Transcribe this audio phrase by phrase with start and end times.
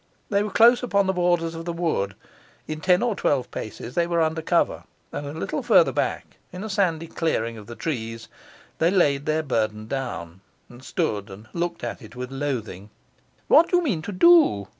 [0.31, 2.15] They were close upon the borders of the wood;
[2.67, 6.63] in ten or twelve paces they were under cover; and a little further back, in
[6.63, 8.27] a sandy clearing of the trees,
[8.79, 12.89] they laid their burthen down, and stood and looked at it with loathing.
[13.47, 14.67] 'What do you mean to do?